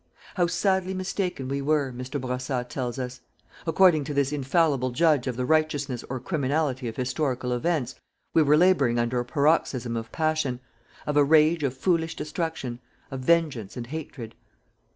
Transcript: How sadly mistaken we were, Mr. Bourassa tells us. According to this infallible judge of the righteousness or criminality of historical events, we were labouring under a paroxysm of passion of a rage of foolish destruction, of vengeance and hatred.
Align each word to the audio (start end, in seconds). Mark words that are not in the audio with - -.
How 0.33 0.47
sadly 0.47 0.95
mistaken 0.95 1.47
we 1.47 1.61
were, 1.61 1.93
Mr. 1.93 2.19
Bourassa 2.19 2.65
tells 2.67 2.97
us. 2.97 3.21
According 3.67 4.03
to 4.05 4.15
this 4.15 4.33
infallible 4.33 4.89
judge 4.89 5.27
of 5.27 5.37
the 5.37 5.45
righteousness 5.45 6.03
or 6.09 6.19
criminality 6.19 6.87
of 6.87 6.95
historical 6.95 7.53
events, 7.53 7.93
we 8.33 8.41
were 8.41 8.57
labouring 8.57 8.97
under 8.97 9.19
a 9.19 9.25
paroxysm 9.25 9.95
of 9.95 10.11
passion 10.11 10.59
of 11.05 11.17
a 11.17 11.23
rage 11.23 11.61
of 11.61 11.77
foolish 11.77 12.15
destruction, 12.15 12.79
of 13.11 13.19
vengeance 13.19 13.77
and 13.77 13.85
hatred. 13.85 14.33